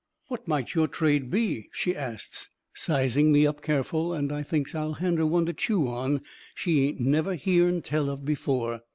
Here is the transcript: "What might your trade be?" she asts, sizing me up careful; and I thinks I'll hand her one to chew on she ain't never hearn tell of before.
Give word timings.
"What 0.29 0.47
might 0.47 0.73
your 0.73 0.87
trade 0.87 1.29
be?" 1.29 1.69
she 1.71 1.95
asts, 1.95 2.49
sizing 2.73 3.31
me 3.31 3.45
up 3.45 3.61
careful; 3.61 4.13
and 4.15 4.31
I 4.31 4.41
thinks 4.41 4.73
I'll 4.73 4.93
hand 4.93 5.19
her 5.19 5.27
one 5.27 5.45
to 5.45 5.53
chew 5.53 5.87
on 5.87 6.21
she 6.55 6.87
ain't 6.87 6.99
never 6.99 7.35
hearn 7.35 7.83
tell 7.83 8.09
of 8.09 8.25
before. 8.25 8.81